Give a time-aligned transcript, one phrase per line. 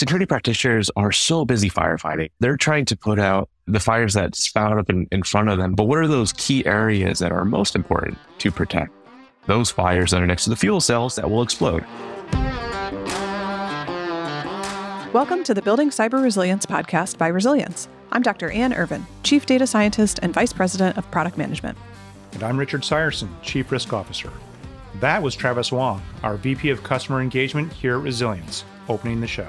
[0.00, 2.30] security practitioners are so busy firefighting.
[2.40, 5.74] They're trying to put out the fires that spout up in, in front of them.
[5.74, 8.92] But what are those key areas that are most important to protect?
[9.44, 11.84] Those fires that are next to the fuel cells that will explode.
[15.12, 17.86] Welcome to the Building Cyber Resilience podcast by Resilience.
[18.10, 18.50] I'm Dr.
[18.52, 21.76] Ann Irvine, Chief Data Scientist and Vice President of Product Management.
[22.32, 24.32] And I'm Richard Seiersen, Chief Risk Officer.
[25.00, 29.46] That was Travis Wong, our VP of Customer Engagement here at Resilience, opening the show.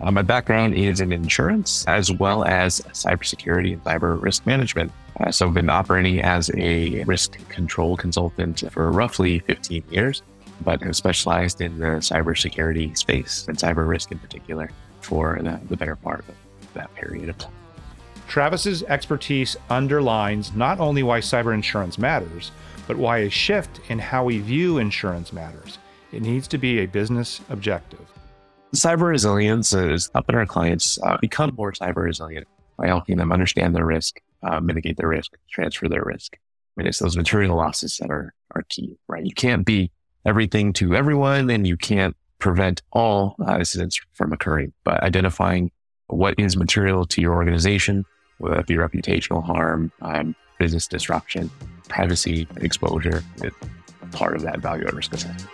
[0.00, 4.92] Uh, my background is in insurance as well as cybersecurity and cyber risk management.
[5.18, 10.22] Uh, so I've been operating as a risk control consultant for roughly 15 years,
[10.64, 14.70] but have specialized in the cybersecurity space and cyber risk in particular
[15.00, 16.34] for the, the better part of
[16.74, 17.52] that period of time.
[18.28, 22.52] Travis's expertise underlines not only why cyber insurance matters,
[22.86, 25.78] but why a shift in how we view insurance matters.
[26.12, 28.06] It needs to be a business objective.
[28.74, 32.46] Cyber resilience is helping our clients uh, become more cyber resilient
[32.76, 36.36] by helping them understand their risk, uh, mitigate their risk, transfer their risk.
[36.36, 36.38] I
[36.76, 39.24] mean, it's those material losses that are, are key, right?
[39.24, 39.90] You can't be
[40.26, 45.70] everything to everyone and you can't prevent all uh, incidents from occurring, but identifying
[46.08, 48.04] what is material to your organization,
[48.36, 51.50] whether that be reputational harm, um, business disruption,
[51.88, 53.56] privacy exposure, it's
[54.12, 55.48] part of that value at risk assessment.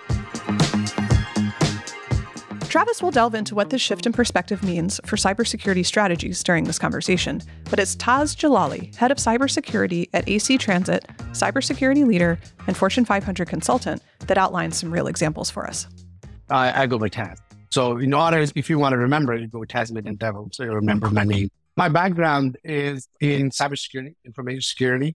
[2.75, 6.77] Travis will delve into what this shift in perspective means for cybersecurity strategies during this
[6.77, 12.36] conversation, but it's Tas Jalali, head of cybersecurity at AC Transit, cybersecurity leader,
[12.67, 15.86] and Fortune 500 consultant, that outlines some real examples for us.
[16.50, 17.39] I, go by Tas.
[17.70, 21.08] So, in order, if you want to remember, you go Taz Devil, so you remember
[21.11, 21.50] my name.
[21.77, 25.14] My background is in cybersecurity, information security.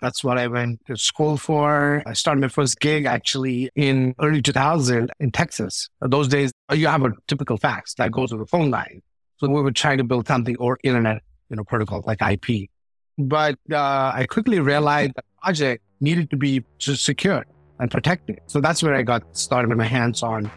[0.00, 2.02] That's what I went to school for.
[2.06, 5.88] I started my first gig actually in early 2000 in Texas.
[6.00, 9.02] Those days, you have a typical fax that goes to the phone line.
[9.36, 12.68] So we were trying to build something or internet, you know, protocol like IP.
[13.16, 17.44] But uh, I quickly realized the project needed to be just secure
[17.78, 18.40] and protected.
[18.46, 20.50] So that's where I got started with my hands on,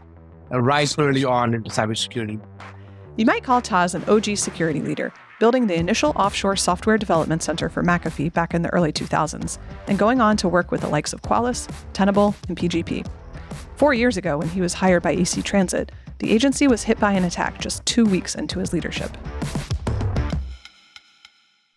[0.51, 2.41] uh, rise early on into cybersecurity.
[3.15, 7.69] You might call Tas an OG security leader building the initial offshore software development center
[7.69, 11.13] for McAfee back in the early 2000s, and going on to work with the likes
[11.13, 13.07] of Qualys, Tenable, and PGP.
[13.75, 17.11] Four years ago, when he was hired by AC Transit, the agency was hit by
[17.11, 19.15] an attack just two weeks into his leadership.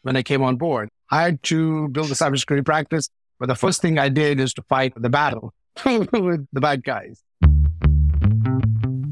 [0.02, 3.82] When I came on board, I had to build a cybersecurity practice, but the first
[3.82, 5.52] thing I did is to fight the battle
[5.84, 7.22] with the bad guys.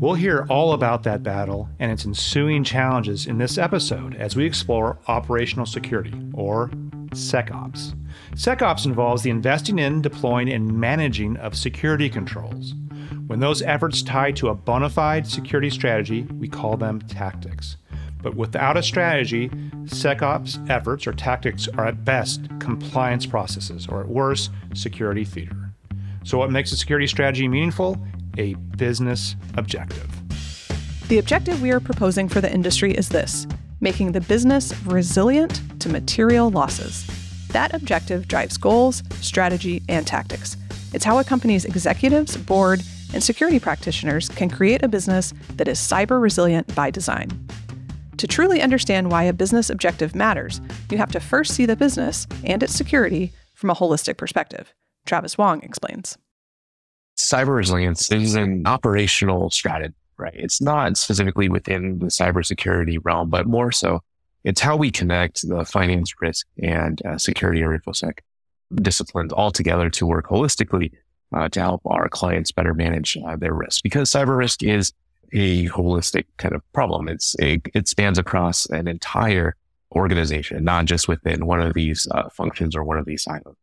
[0.00, 4.47] We'll hear all about that battle and its ensuing challenges in this episode as we
[4.47, 6.70] explore operational security, or
[7.10, 7.97] SecOps.
[8.34, 12.75] SecOps involves the investing in, deploying, and managing of security controls.
[13.26, 17.76] When those efforts tie to a bona fide security strategy, we call them tactics.
[18.22, 19.48] But without a strategy,
[19.87, 25.72] SecOps efforts or tactics are at best compliance processes, or at worst, security theater.
[26.22, 28.00] So, what makes a security strategy meaningful?
[28.36, 30.08] A business objective.
[31.08, 33.46] The objective we are proposing for the industry is this
[33.80, 37.06] making the business resilient to material losses.
[37.52, 40.56] That objective drives goals, strategy, and tactics.
[40.92, 42.82] It's how a company's executives, board,
[43.14, 47.30] and security practitioners can create a business that is cyber resilient by design.
[48.18, 50.60] To truly understand why a business objective matters,
[50.90, 54.74] you have to first see the business and its security from a holistic perspective.
[55.06, 56.18] Travis Wong explains
[57.18, 60.34] cyber resilience is an operational strategy, right?
[60.34, 64.00] It's not specifically within the cybersecurity realm, but more so
[64.44, 68.18] it's how we connect the finance risk and uh, security or InfoSec
[68.76, 70.92] disciplines all together to work holistically
[71.34, 74.92] uh, to help our clients better manage uh, their risk because cyber risk is
[75.32, 77.08] a holistic kind of problem.
[77.08, 79.54] It's a, it spans across an entire
[79.94, 83.56] organization, not just within one of these uh, functions or one of these silos.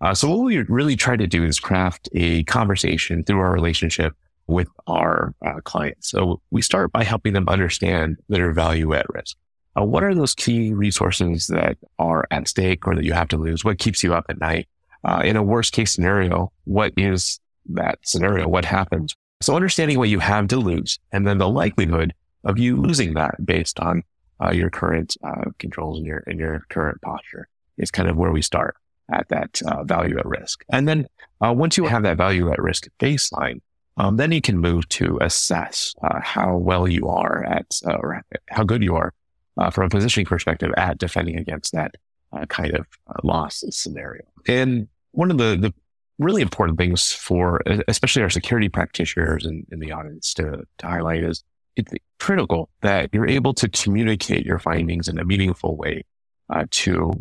[0.00, 4.14] Uh, so what we really try to do is craft a conversation through our relationship
[4.46, 6.10] with our uh, clients.
[6.10, 9.36] So we start by helping them understand their value at risk.
[9.78, 13.36] Uh, what are those key resources that are at stake or that you have to
[13.36, 13.64] lose?
[13.64, 14.68] What keeps you up at night?
[15.04, 18.48] Uh, in a worst case scenario, what is that scenario?
[18.48, 19.14] What happens?
[19.40, 22.14] So understanding what you have to lose and then the likelihood
[22.44, 24.02] of you losing that based on
[24.42, 28.32] uh, your current uh, controls and your, and your current posture is kind of where
[28.32, 28.76] we start
[29.12, 30.64] at that uh, value at risk.
[30.70, 31.06] And then
[31.40, 33.60] uh, once you have that value at risk baseline,
[33.96, 38.22] um, then you can move to assess uh, how well you are at, uh, or
[38.48, 39.12] how good you are
[39.56, 41.96] uh, from a positioning perspective at defending against that
[42.32, 42.86] uh, kind of
[43.24, 44.22] loss scenario.
[44.46, 45.74] And one of the, the
[46.18, 51.24] really important things for, especially our security practitioners in, in the audience to, to highlight
[51.24, 51.42] is
[51.76, 56.04] it's critical that you're able to communicate your findings in a meaningful way
[56.50, 57.12] uh, to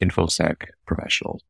[0.00, 1.42] non-infosec professionals.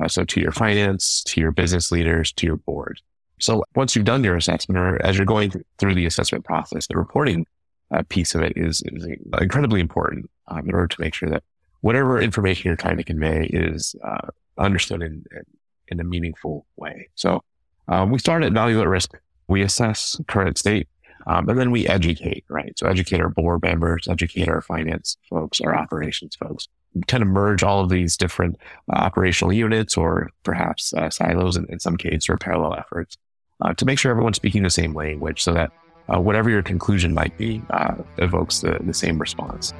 [0.00, 3.00] Uh, so to your finance, to your business leaders, to your board.
[3.40, 6.96] So once you've done your assessment or as you're going through the assessment process, the
[6.96, 7.46] reporting
[7.90, 9.06] uh, piece of it is, is
[9.40, 11.42] incredibly important um, in order to make sure that
[11.80, 15.42] whatever information you're trying to convey is uh, understood in, in,
[15.88, 17.08] in, a meaningful way.
[17.14, 17.42] So
[17.88, 19.12] um, we start at value at risk.
[19.48, 20.88] We assess current state,
[21.26, 22.76] um, and then we educate, right?
[22.76, 26.66] So educate our board members, educate our finance folks, our operations folks,
[27.08, 28.56] kind of merge all of these different
[28.92, 33.16] uh, operational units or perhaps uh, silos in, in, some cases or parallel efforts
[33.62, 35.70] uh, to make sure everyone's speaking the same language so that
[36.12, 39.72] uh, whatever your conclusion might be uh, evokes the, the same response.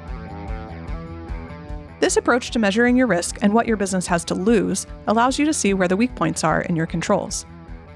[1.99, 5.45] This approach to measuring your risk and what your business has to lose allows you
[5.45, 7.45] to see where the weak points are in your controls.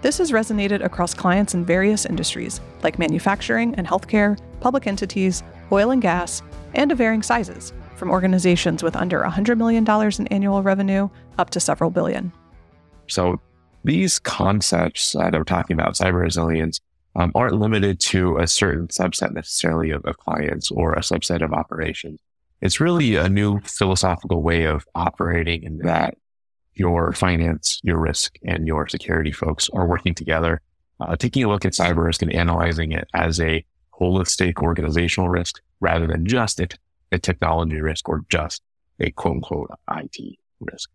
[0.02, 5.92] This has resonated across clients in various industries, like manufacturing and healthcare, public entities, oil
[5.92, 6.42] and gas,
[6.74, 9.86] and of varying sizes, from organizations with under $100 million
[10.20, 11.08] in annual revenue
[11.38, 12.34] up to several billion.
[13.08, 13.40] So,
[13.84, 16.82] these concepts that I'm talking about, cyber resilience,
[17.16, 21.54] um, aren't limited to a certain subset necessarily of, of clients or a subset of
[21.54, 22.20] operations
[22.62, 26.16] it's really a new philosophical way of operating in that
[26.76, 30.62] your finance, your risk, and your security folks are working together,
[31.00, 33.66] uh, taking a look at cyber risk and analyzing it as a
[34.00, 36.68] holistic organizational risk rather than just a,
[37.12, 38.62] a technology risk or just
[39.00, 40.90] a quote unquote IT risk.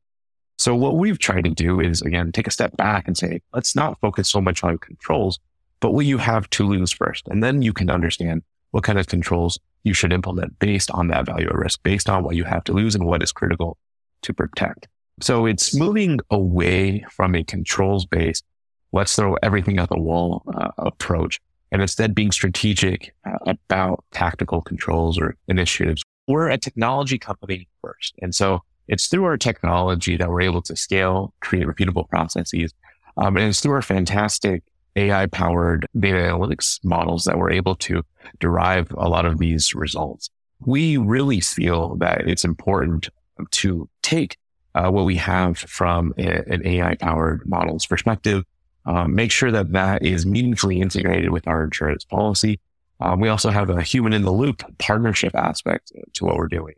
[0.58, 3.76] So what we've tried to do is again, take a step back and say, let's
[3.76, 5.38] not focus so much on controls,
[5.80, 7.28] but what you have to lose first.
[7.28, 11.26] And then you can understand what kind of controls you should implement based on that
[11.26, 13.76] value at risk, based on what you have to lose and what is critical
[14.22, 14.88] to protect.
[15.20, 18.44] So it's moving away from a controls based,
[18.92, 21.40] let's throw everything at the wall uh, approach
[21.72, 26.02] and instead being strategic uh, about tactical controls or initiatives.
[26.26, 28.14] We're a technology company first.
[28.20, 32.72] And so it's through our technology that we're able to scale, create repeatable processes.
[33.16, 34.62] Um, and it's through our fantastic
[34.96, 38.02] AI powered data analytics models that we're able to
[38.40, 40.30] derive a lot of these results.
[40.60, 43.08] We really feel that it's important
[43.50, 44.38] to take
[44.74, 48.44] uh, what we have from a, an AI powered models perspective,
[48.84, 52.60] um, make sure that that is meaningfully integrated with our insurance policy.
[53.00, 56.74] Um, we also have a human in the loop partnership aspect to what we're doing.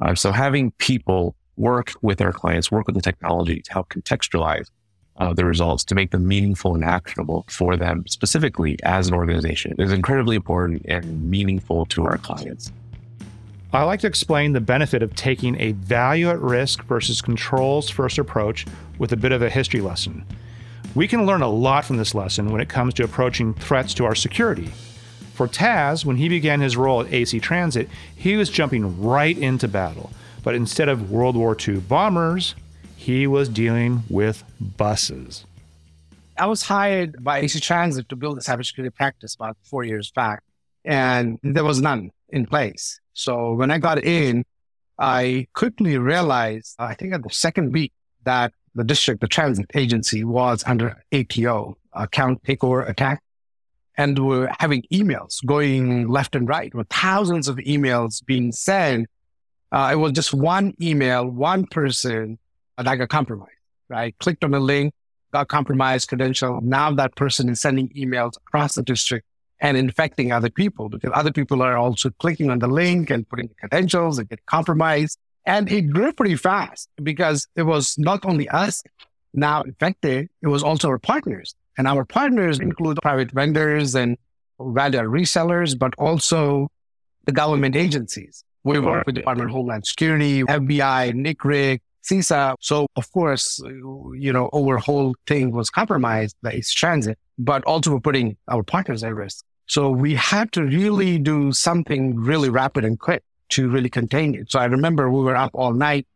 [0.00, 4.68] Uh, so having people work with our clients, work with the technology to help contextualize
[5.18, 9.74] uh, the results to make them meaningful and actionable for them specifically as an organization
[9.78, 12.72] is incredibly important and meaningful to our clients.
[13.74, 18.18] I like to explain the benefit of taking a value at risk versus controls first
[18.18, 18.66] approach
[18.98, 20.26] with a bit of a history lesson.
[20.94, 24.04] We can learn a lot from this lesson when it comes to approaching threats to
[24.04, 24.70] our security.
[25.42, 29.66] For Tas, when he began his role at AC Transit, he was jumping right into
[29.66, 30.12] battle.
[30.44, 32.54] But instead of World War II bombers,
[32.94, 35.44] he was dealing with buses.
[36.38, 40.44] I was hired by AC Transit to build a cybersecurity practice about four years back,
[40.84, 43.00] and there was none in place.
[43.12, 44.44] So when I got in,
[44.96, 47.92] I quickly realized, uh, I think at the second week,
[48.22, 53.24] that the district, the transit agency was under ATO, account takeover attack.
[53.96, 59.08] And we're having emails going left and right with thousands of emails being sent.
[59.70, 62.38] Uh, it was just one email, one person
[62.78, 63.50] I got compromised.
[63.88, 64.16] Right?
[64.18, 64.94] Clicked on a link,
[65.32, 66.60] got compromised credential.
[66.62, 69.26] Now that person is sending emails across the district
[69.60, 73.48] and infecting other people because other people are also clicking on the link and putting
[73.48, 75.18] the credentials and get compromised.
[75.46, 78.82] And it grew pretty fast because it was not only us
[79.32, 81.54] now infected, it was also our partners.
[81.78, 84.16] And our partners include private vendors and
[84.60, 86.68] value resellers, but also
[87.24, 88.44] the government agencies.
[88.64, 92.54] We work with Department of Homeland Security, FBI, NCRIC, CISA.
[92.60, 97.92] So of course, you know, our whole thing was compromised by its transit, but also
[97.92, 99.44] we're putting our partners at risk.
[99.66, 104.50] So we had to really do something really rapid and quick to really contain it.
[104.50, 106.06] So I remember we were up all night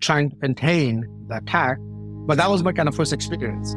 [0.00, 3.74] trying to contain the attack, but that was my kind of first experience.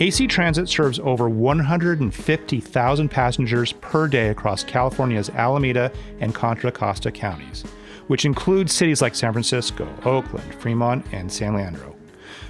[0.00, 7.64] AC Transit serves over 150,000 passengers per day across California's Alameda and Contra Costa counties
[8.08, 11.94] which includes cities like San Francisco, Oakland, Fremont, and San Leandro.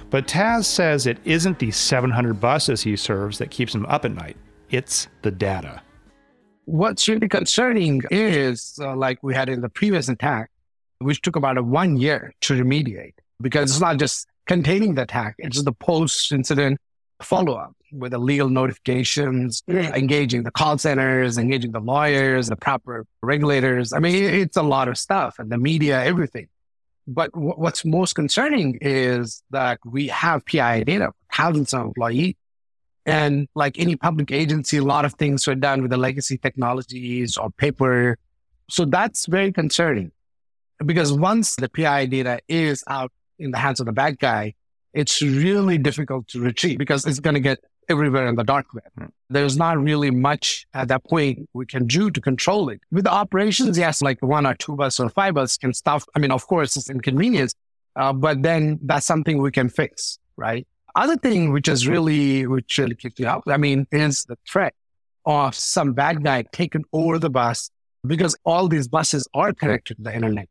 [0.09, 4.11] But Tas says it isn't the 700 buses he serves that keeps him up at
[4.11, 4.37] night,
[4.71, 5.81] it's the data.
[6.65, 10.49] What's really concerning is, uh, like we had in the previous attack,
[10.99, 15.35] which took about a one year to remediate because it's not just containing the attack,
[15.37, 16.79] it's the post incident
[17.21, 17.75] follow up.
[17.91, 23.93] with the legal notifications, engaging the call centers, engaging the lawyers, the proper regulators.
[23.93, 26.47] I mean, it's a lot of stuff and the media, everything.
[27.07, 32.35] But w- what's most concerning is that we have PII data, thousands of employees.
[33.05, 37.37] And like any public agency, a lot of things were done with the legacy technologies
[37.37, 38.19] or paper.
[38.69, 40.11] So that's very concerning
[40.85, 44.53] because once the PII data is out in the hands of the bad guy,
[44.93, 48.83] it's really difficult to retrieve because it's going to get everywhere in the dark web.
[48.97, 49.05] Hmm.
[49.29, 52.81] There's not really much at that point we can do to control it.
[52.91, 56.03] With the operations, yes, like one or two bus or five bus can stop.
[56.15, 57.53] I mean, of course, it's inconvenience,
[57.95, 60.67] uh, but then that's something we can fix, right?
[60.95, 64.73] Other thing which is really, which really kicked me up, I mean, is the threat
[65.25, 67.69] of some bad guy taking over the bus
[68.05, 70.49] because all these buses are connected to the internet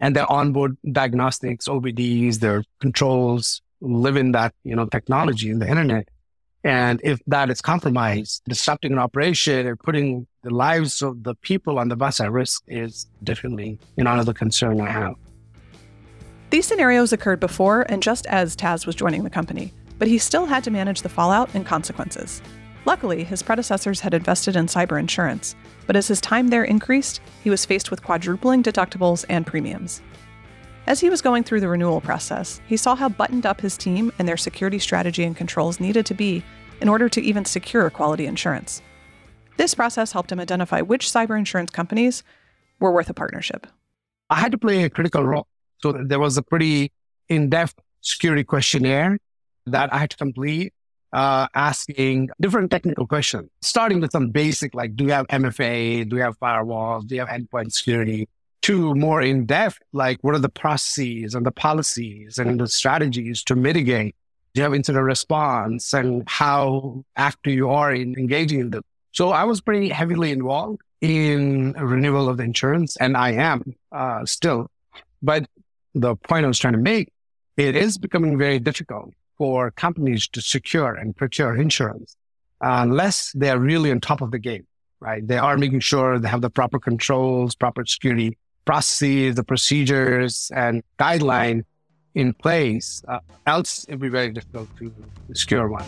[0.00, 5.68] and their onboard diagnostics, OBDs, their controls live in that, you know, technology in the
[5.68, 6.08] internet.
[6.62, 11.78] And if that is compromised, disrupting an operation or putting the lives of the people
[11.78, 15.14] on the bus at risk is definitely another concern I have.
[16.50, 20.46] These scenarios occurred before and just as Tas was joining the company, but he still
[20.46, 22.42] had to manage the fallout and consequences.
[22.86, 25.54] Luckily, his predecessors had invested in cyber insurance,
[25.86, 30.02] but as his time there increased, he was faced with quadrupling deductibles and premiums.
[30.90, 34.12] As he was going through the renewal process, he saw how buttoned up his team
[34.18, 36.42] and their security strategy and controls needed to be
[36.80, 38.82] in order to even secure quality insurance.
[39.56, 42.24] This process helped him identify which cyber insurance companies
[42.80, 43.68] were worth a partnership.
[44.30, 45.46] I had to play a critical role.
[45.78, 46.90] So there was a pretty
[47.28, 49.18] in depth security questionnaire
[49.66, 50.74] that I had to complete
[51.12, 56.08] uh, asking different technical questions, starting with some basic, like, do you have MFA?
[56.08, 57.06] Do you have firewalls?
[57.06, 58.28] Do you have endpoint security?
[58.62, 63.42] To more in depth, like, what are the processes and the policies and the strategies
[63.44, 64.14] to mitigate?
[64.52, 68.82] Do you have incident response and how active you are in engaging in them?
[69.12, 74.24] So I was pretty heavily involved in renewal of the insurance and I am uh,
[74.26, 74.70] still.
[75.22, 75.46] But
[75.94, 77.12] the point I was trying to make,
[77.56, 82.14] it is becoming very difficult for companies to secure and procure insurance
[82.60, 84.66] unless they're really on top of the game,
[85.00, 85.26] right?
[85.26, 90.82] They are making sure they have the proper controls, proper security processes, the procedures and
[90.98, 91.64] guideline
[92.14, 93.02] in place.
[93.08, 94.92] Uh, else it'd be very difficult to
[95.34, 95.84] secure one.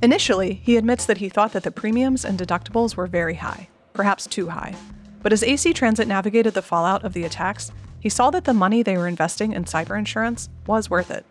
[0.00, 4.26] Initially, he admits that he thought that the premiums and deductibles were very high, perhaps
[4.26, 4.74] too high.
[5.22, 8.84] But as AC Transit navigated the fallout of the attacks, he saw that the money
[8.84, 11.26] they were investing in cyber insurance was worth it.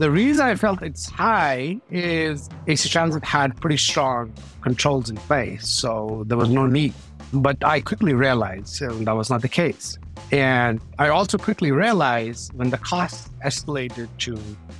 [0.00, 5.68] The reason I felt it's high is AC Transit had pretty strong controls in place,
[5.68, 6.94] so there was no need.
[7.34, 9.98] But I quickly realized that was not the case.
[10.32, 14.38] And I also quickly realized when the cost escalated to,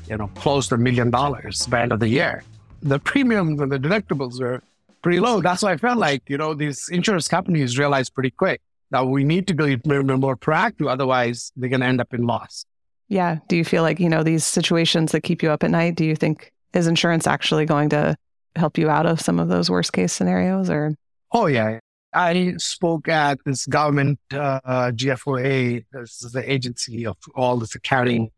[0.09, 2.43] you know, close to a million dollars by end of the year,
[2.81, 4.63] the premiums and the deductibles were
[5.03, 5.43] pretty low.
[5.43, 9.25] That's why I felt like, you know, these insurance companies realized pretty quick that we
[9.25, 10.89] need to be more proactive.
[10.89, 12.65] Otherwise, they're going to end up in loss.
[13.11, 13.39] Yeah.
[13.49, 16.05] Do you feel like, you know, these situations that keep you up at night, do
[16.05, 18.17] you think is insurance actually going to
[18.55, 20.95] help you out of some of those worst case scenarios or?
[21.33, 21.81] Oh, yeah.
[22.15, 28.31] I spoke at this government uh, GFOA, this is the agency of all the accounting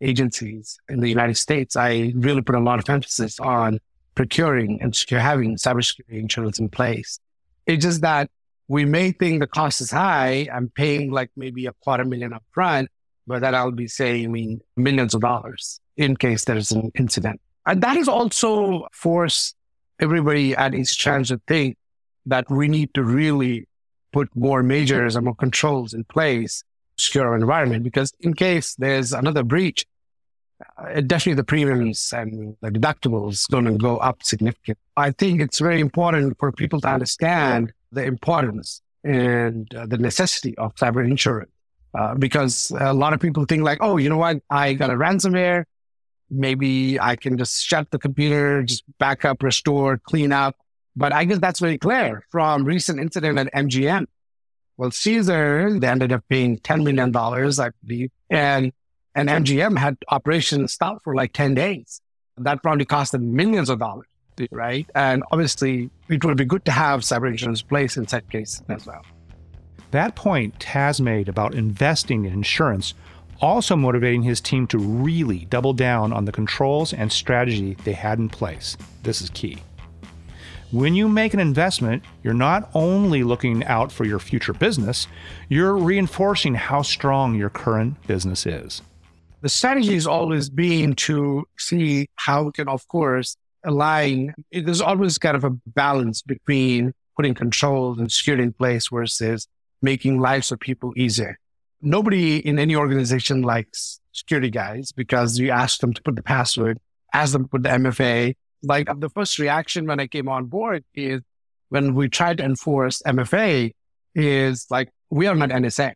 [0.00, 1.74] agencies in the United States.
[1.74, 3.80] I really put a lot of emphasis on
[4.14, 7.18] procuring and having cybersecurity insurance in place.
[7.66, 8.30] It's just that
[8.68, 10.48] we may think the cost is high.
[10.52, 12.86] I'm paying like maybe a quarter million upfront,
[13.26, 17.40] but that I'll be saving millions of dollars in case there's an incident.
[17.66, 19.54] And that is also force
[20.00, 21.76] everybody at AC Transit to think
[22.26, 23.66] that we need to really
[24.12, 26.64] put more measures and more controls in place
[26.96, 29.84] to secure our environment because in case there's another breach,
[30.78, 34.82] uh, definitely the premiums and the deductibles going to go up significantly.
[34.96, 40.56] I think it's very important for people to understand the importance and uh, the necessity
[40.58, 41.50] of cyber insurance.
[41.92, 44.40] Uh, because a lot of people think like, oh, you know what?
[44.48, 45.64] I got a ransomware.
[46.30, 50.56] Maybe I can just shut the computer, just back up, restore, clean up.
[50.94, 54.06] But I guess that's very clear from recent incident at MGM.
[54.76, 58.10] Well, Caesar, they ended up paying $10 million, I believe.
[58.30, 58.72] And,
[59.14, 62.00] and MGM had operations stopped for like 10 days.
[62.38, 64.06] That probably cost them millions of dollars,
[64.50, 64.88] right?
[64.94, 68.86] And obviously, it would be good to have cyber insurance place in such case as
[68.86, 69.04] well.
[69.90, 72.94] That point Tas made about investing in insurance
[73.40, 78.18] also motivating his team to really double down on the controls and strategy they had
[78.18, 78.76] in place.
[79.02, 79.58] This is key.
[80.72, 85.08] When you make an investment, you're not only looking out for your future business,
[85.48, 88.82] you're reinforcing how strong your current business is.
[89.40, 94.34] The strategy is always being to see how we can, of course, align.
[94.52, 99.48] There's always kind of a balance between putting controls and security in place versus
[99.82, 101.38] making lives of people easier.
[101.80, 106.78] Nobody in any organization likes security guys because you ask them to put the password,
[107.12, 108.34] ask them to put the MFA.
[108.62, 111.22] Like the first reaction when I came on board is
[111.70, 113.72] when we tried to enforce MFA
[114.14, 115.94] is like, we are not NSA.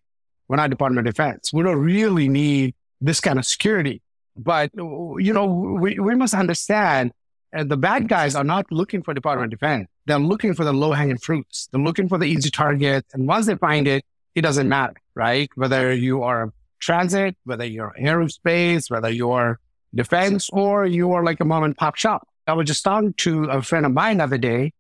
[0.49, 1.53] We're not Department of Defense.
[1.53, 4.01] We don't really need this kind of security.
[4.37, 7.13] But, you know, we, we must understand
[7.55, 9.89] and the bad guys are not looking for Department of Defense.
[10.07, 11.69] They're looking for the low hanging fruits.
[11.73, 13.07] They're looking for the easy target.
[13.13, 15.49] And once they find it, it doesn't matter, right?
[15.55, 19.59] Whether you are transit, whether you're aerospace, whether you're
[19.95, 22.29] defense, or you are like a mom and pop shop.
[22.47, 24.73] I was just talking to a friend of mine the other day,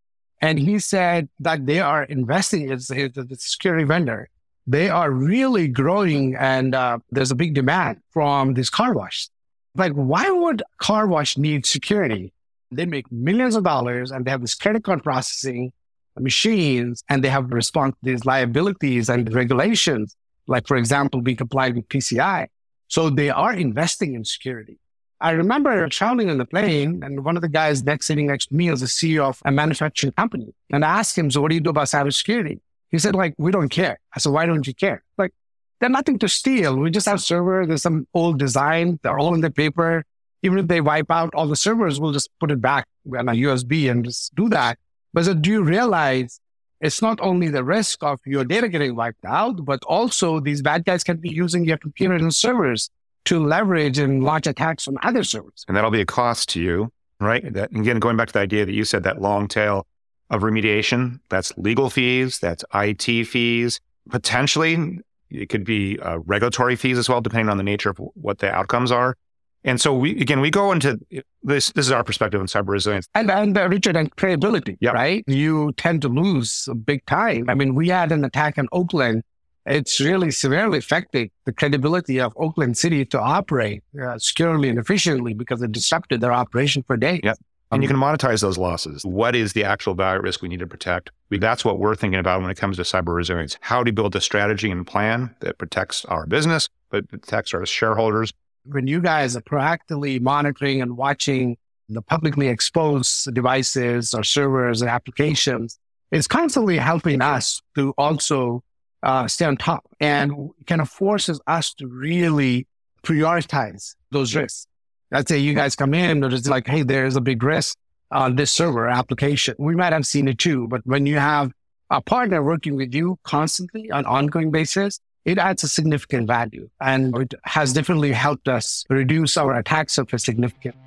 [0.42, 4.28] and he said that they are investing as a security vendor.
[4.66, 9.30] They are really growing, and uh, there's a big demand from these car wash.
[9.74, 12.33] Like, why would car wash need security?
[12.70, 15.72] They make millions of dollars, and they have this credit card processing
[16.20, 20.16] machines and they have to respond to these liabilities and regulations,
[20.46, 22.46] like, for example, being compliant with PCI.
[22.88, 24.78] So they are investing in security.
[25.20, 28.54] I remember traveling on the plane and one of the guys next sitting next to
[28.54, 30.54] me was the CEO of a manufacturing company.
[30.70, 32.60] And I asked him, so what do you do about cybersecurity?
[32.90, 33.98] He said, like, we don't care.
[34.14, 35.02] I said, why don't you care?
[35.16, 35.32] Like,
[35.80, 36.76] there's nothing to steal.
[36.76, 37.68] We just have servers.
[37.68, 39.00] There's some old design.
[39.02, 40.04] They're all in the paper.
[40.44, 42.86] Even if they wipe out all the servers, we'll just put it back
[43.18, 44.78] on a USB and just do that.
[45.14, 46.38] But do you realize
[46.80, 50.84] it's not only the risk of your data getting wiped out, but also these bad
[50.84, 52.90] guys can be using your computer and servers
[53.24, 55.64] to leverage and launch attacks on other servers.
[55.66, 57.50] And that'll be a cost to you, right?
[57.54, 59.86] That, again, going back to the idea that you said that long tail
[60.28, 66.98] of remediation, that's legal fees, that's IT fees, potentially it could be uh, regulatory fees
[66.98, 69.16] as well, depending on the nature of what the outcomes are.
[69.64, 71.00] And so we again we go into
[71.42, 71.72] this.
[71.72, 73.08] This is our perspective on cyber resilience.
[73.14, 74.94] And and uh, Richard and credibility, yep.
[74.94, 75.24] right?
[75.26, 77.48] You tend to lose big time.
[77.48, 79.22] I mean, we had an attack in Oakland.
[79.66, 85.32] It's really severely affected the credibility of Oakland City to operate uh, securely and efficiently
[85.32, 87.22] because it disrupted their operation for days.
[87.24, 87.38] Yep.
[87.70, 89.04] And you can monetize those losses.
[89.04, 91.10] What is the actual value risk we need to protect?
[91.30, 93.56] We, that's what we're thinking about when it comes to cyber resilience.
[93.62, 97.66] How do you build a strategy and plan that protects our business, but protects our
[97.66, 98.32] shareholders,
[98.64, 101.56] when you guys are proactively monitoring and watching
[101.88, 105.78] the publicly exposed devices or servers and applications,
[106.10, 108.62] it's constantly helping us to also
[109.02, 112.66] uh, stay on top and kind of forces us to really
[113.02, 114.66] prioritize those risks.
[115.10, 117.76] Let's say you guys come in it's like, hey, there's a big risk
[118.10, 119.54] on this server application.
[119.58, 121.52] We might have seen it too, but when you have
[121.90, 127.16] a partner working with you constantly on ongoing basis, it adds a significant value and
[127.16, 130.80] it has definitely helped us reduce our attack surface significantly.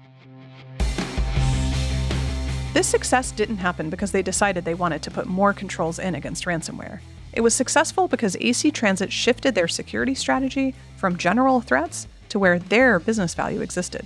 [2.73, 6.45] This success didn't happen because they decided they wanted to put more controls in against
[6.45, 6.99] ransomware.
[7.33, 12.59] It was successful because AC Transit shifted their security strategy from general threats to where
[12.59, 14.05] their business value existed.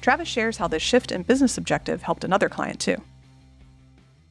[0.00, 2.96] Travis shares how this shift in business objective helped another client too.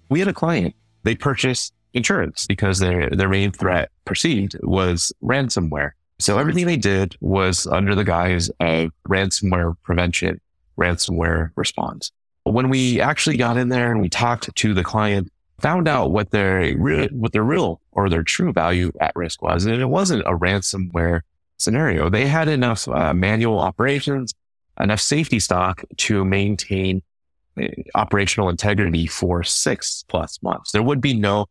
[0.07, 0.75] We had a client.
[1.03, 5.91] They purchased insurance because their, their main threat perceived was ransomware.
[6.19, 10.39] So everything they did was under the guise of ransomware prevention,
[10.77, 12.11] ransomware response.
[12.43, 16.31] When we actually got in there and we talked to the client, found out what
[16.31, 19.65] their real, what their real or their true value at risk was.
[19.65, 21.21] And it wasn't a ransomware
[21.57, 22.09] scenario.
[22.09, 24.33] They had enough uh, manual operations,
[24.79, 27.01] enough safety stock to maintain
[27.61, 30.71] uh, operational integrity for six plus months.
[30.71, 31.45] There would be no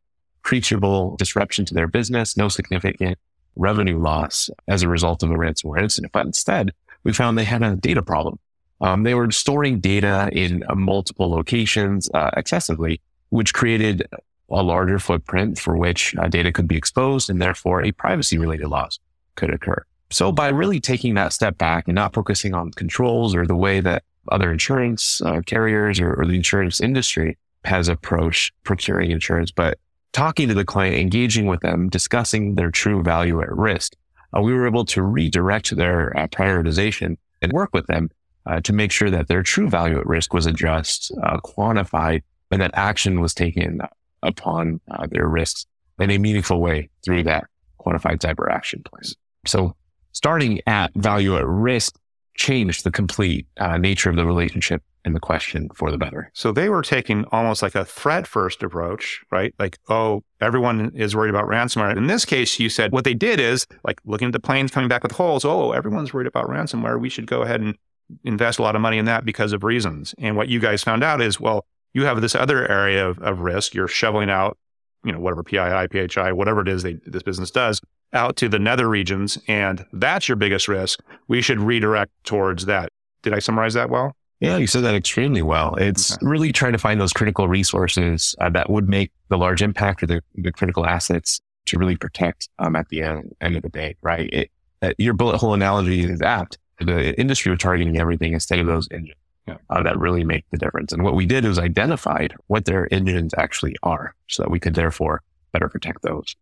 [0.45, 3.19] appreciable disruption to their business, no significant
[3.57, 6.13] revenue loss as a result of a ransomware incident.
[6.13, 6.73] But instead,
[7.05, 8.39] we found they had a data problem.
[8.81, 13.01] Um, they were storing data in uh, multiple locations uh, excessively,
[13.31, 14.07] which created
[14.51, 18.67] a larger footprint for which uh, data could be exposed and therefore a privacy related
[18.67, 18.99] loss
[19.37, 19.85] could occur.
[20.11, 23.81] So by really taking that step back and not focusing on controls or the way
[23.81, 29.79] that other insurance uh, carriers or, or the insurance industry has approached procuring insurance, but
[30.12, 33.94] talking to the client, engaging with them, discussing their true value at risk,
[34.37, 38.11] uh, we were able to redirect their uh, prioritization and work with them
[38.46, 42.61] uh, to make sure that their true value at risk was addressed, uh, quantified, and
[42.61, 43.81] that action was taken
[44.22, 45.66] upon uh, their risks
[45.98, 47.44] in a meaningful way through that
[47.81, 49.03] quantified cyber action plan.
[49.46, 49.77] So
[50.12, 51.98] starting at value at risk
[52.35, 56.31] changed the complete uh, nature of the relationship and the question for the better.
[56.33, 59.55] So they were taking almost like a threat first approach, right?
[59.59, 61.97] Like, oh, everyone is worried about ransomware.
[61.97, 64.88] In this case, you said what they did is like looking at the planes coming
[64.88, 65.45] back with holes.
[65.45, 67.01] Oh, everyone's worried about ransomware.
[67.01, 67.77] We should go ahead and
[68.25, 70.14] invest a lot of money in that because of reasons.
[70.18, 73.40] And what you guys found out is, well, you have this other area of, of
[73.40, 73.75] risk.
[73.75, 74.57] You're shoveling out,
[75.05, 77.81] you know, whatever PII, PHI, whatever it is they, this business does
[78.12, 79.38] out to the nether regions.
[79.48, 81.01] And that's your biggest risk.
[81.29, 82.90] We should redirect towards that.
[83.22, 84.16] Did I summarize that well?
[84.40, 85.77] Yeah, you said that extremely well.
[85.77, 86.27] It's okay.
[86.27, 90.07] really trying to find those critical resources uh, that would make the large impact or
[90.07, 93.94] the, the critical assets to really protect um, at the end, end of the day,
[94.03, 94.29] right?
[94.33, 94.51] It,
[94.83, 96.59] uh, your bullet hole analogy is apt.
[96.81, 99.14] The industry was targeting everything instead of those engines
[99.46, 99.59] yeah.
[99.70, 100.92] uh, that really make the difference.
[100.92, 104.75] And what we did was identified what their engines actually are so that we could
[104.75, 105.22] therefore
[105.53, 106.35] better protect those.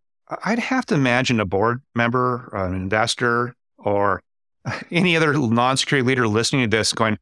[0.45, 4.23] I'd have to imagine a board member, an investor, or
[4.90, 7.19] any other non-security leader listening to this going,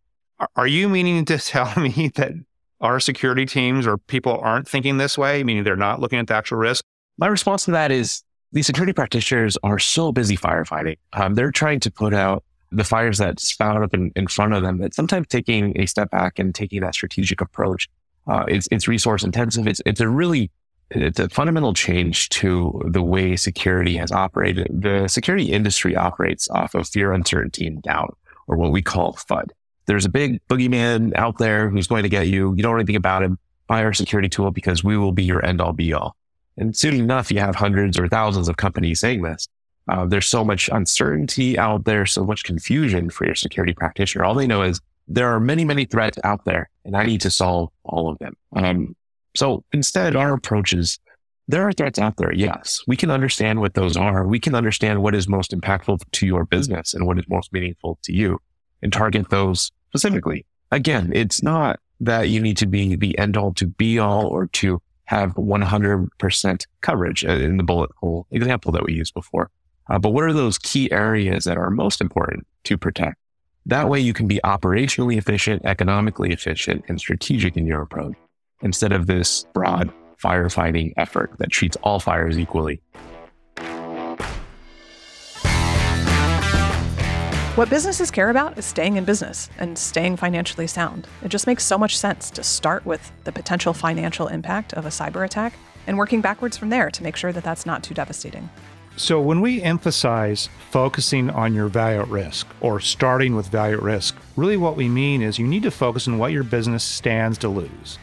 [0.57, 2.33] are you meaning to tell me that
[2.81, 6.35] our security teams or people aren't thinking this way, meaning they're not looking at the
[6.35, 6.85] actual risk?
[7.17, 10.97] My response to that is these security practitioners are so busy firefighting.
[11.13, 14.63] Um, they're trying to put out the fires that spout up in, in front of
[14.63, 17.89] them that sometimes taking a step back and taking that strategic approach,
[18.27, 19.67] uh, it's, it's resource intensive.
[19.67, 20.51] It's, it's a really,
[20.91, 24.69] it's a fundamental change to the way security has operated.
[24.71, 29.51] The security industry operates off of fear, uncertainty, and doubt, or what we call FUD.
[29.87, 32.55] There's a big boogeyman out there who's going to get you.
[32.55, 33.39] You don't know anything about him.
[33.67, 36.17] Buy our security tool because we will be your end all be all.
[36.57, 39.47] And soon enough, you have hundreds or thousands of companies saying this.
[39.89, 44.25] Uh, there's so much uncertainty out there, so much confusion for your security practitioner.
[44.25, 47.31] All they know is there are many, many threats out there, and I need to
[47.31, 48.37] solve all of them.
[48.55, 48.97] Um,
[49.39, 50.99] so instead, our approach is
[51.47, 52.35] there are threats out there.
[52.35, 54.27] Yes, we can understand what those are.
[54.27, 58.01] We can understand what is most impactful to your business and what is most meaningful
[58.03, 58.41] to you
[58.83, 60.45] and target those specifically.
[60.73, 64.49] Again, it's not that you need to be the end all to be all or
[64.49, 69.51] to have 100% coverage in the bullet hole example that we used before.
[69.89, 73.17] Uh, but what are those key areas that are most important to protect?
[73.67, 78.17] That way you can be operationally efficient, economically efficient, and strategic in your approach
[78.63, 79.93] instead of this broad
[80.23, 82.81] firefighting effort that treats all fires equally.
[87.59, 91.09] What businesses care about is staying in business and staying financially sound.
[91.25, 94.91] It just makes so much sense to start with the potential financial impact of a
[94.91, 95.55] cyber attack
[95.89, 98.49] and working backwards from there to make sure that that's not too devastating.
[98.97, 103.83] So, when we emphasize focusing on your value at risk or starting with value at
[103.83, 107.39] risk, really what we mean is you need to focus on what your business stands
[107.39, 107.99] to lose.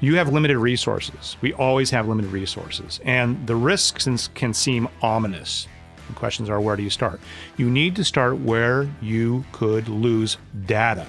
[0.00, 1.36] You have limited resources.
[1.40, 5.66] We always have limited resources, and the risks can seem ominous.
[6.08, 7.20] The questions are where do you start?
[7.56, 11.06] You need to start where you could lose data,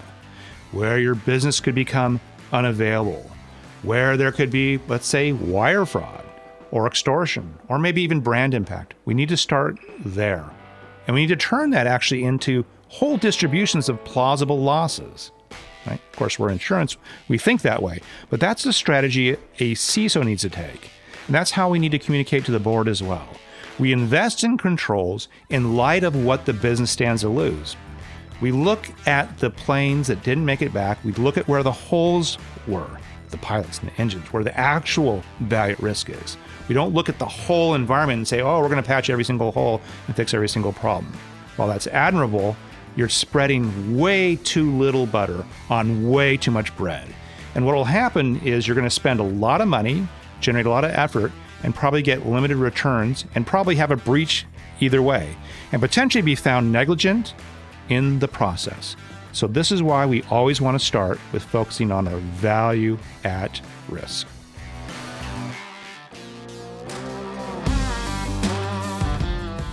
[0.72, 2.22] where your business could become
[2.54, 3.30] unavailable,
[3.82, 6.24] where there could be, let's say, wire fraud
[6.72, 8.94] or extortion, or maybe even brand impact.
[9.04, 10.50] We need to start there.
[11.08, 15.32] And we need to turn that actually into whole distributions of plausible losses.
[15.86, 16.00] Right?
[16.12, 20.42] Of course, we're insurance, we think that way, but that's the strategy a CISO needs
[20.42, 20.90] to take.
[21.28, 23.28] And that's how we need to communicate to the board as well.
[23.78, 27.76] We invest in controls in light of what the business stands to lose.
[28.42, 31.72] We look at the planes that didn't make it back, we look at where the
[31.72, 32.90] holes were,
[33.30, 36.38] the pilots and the engines, where the actual value at risk is.
[36.68, 39.24] We don't look at the whole environment and say, oh, we're going to patch every
[39.24, 41.14] single hole and fix every single problem.
[41.56, 42.56] While that's admirable,
[42.96, 47.08] you're spreading way too little butter on way too much bread.
[47.56, 50.08] And what will happen is you're going to spend a lot of money,
[50.42, 51.32] generate a lot of effort,
[51.64, 54.46] and probably get limited returns and probably have a breach
[54.80, 55.36] either way
[55.72, 57.34] and potentially be found negligent
[57.90, 58.96] in the process.
[59.32, 63.60] So, this is why we always want to start with focusing on our value at
[63.90, 64.28] risk.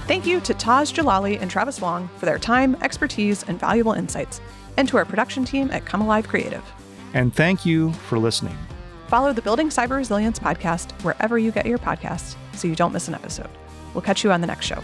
[0.06, 4.40] Thank you to Tas Jalali and Travis Wong for their time, expertise, and valuable insights,
[4.76, 6.64] and to our production team at Come Alive Creative.
[7.14, 8.56] And thank you for listening.
[9.06, 13.08] Follow the Building Cyber Resilience podcast wherever you get your podcasts so you don't miss
[13.08, 13.50] an episode.
[13.94, 14.82] We'll catch you on the next show.